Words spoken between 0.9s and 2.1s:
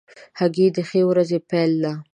ورځې پیل دی.